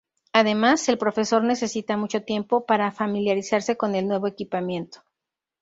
Además, 0.33 0.89
el 0.89 0.97
profesor 0.97 1.43
necesita 1.43 1.95
mucho 1.95 2.23
tiempo 2.23 2.65
para 2.65 2.91
familiarizarse 2.91 3.77
con 3.77 3.93
el 3.93 4.07
nuevo 4.07 4.25
equipamiento. 4.25 5.03